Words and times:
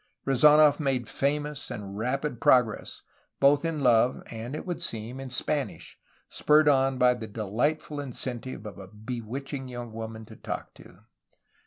Rezanof 0.25 0.79
made 0.79 1.07
famous 1.07 1.69
and 1.69 1.95
rapid 1.95 2.41
progress, 2.41 3.03
both 3.39 3.63
in 3.63 3.81
love, 3.81 4.23
and, 4.31 4.55
it 4.55 4.65
would 4.65 4.81
seem, 4.81 5.19
in 5.19 5.29
Spanish, 5.29 5.95
spurred 6.27 6.67
on 6.67 6.97
by 6.97 7.13
the 7.13 7.27
delightful 7.27 7.99
incentive 7.99 8.65
of 8.65 8.79
a 8.79 8.87
bewitching 8.87 9.67
young 9.67 9.91
woman 9.93 10.25
to 10.25 10.35
talk 10.35 10.73
to. 10.73 11.05